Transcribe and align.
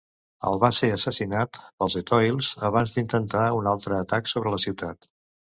El 0.51 0.55
va 0.61 0.69
ser 0.77 0.87
assassinat 0.93 1.59
pels 1.83 1.97
etolis 2.01 2.49
abans 2.71 2.97
d'intentar 2.97 3.47
un 3.61 3.73
altre 3.75 4.01
atac 4.03 4.33
sobre 4.35 4.57
la 4.57 4.63
ciutat. 4.69 5.11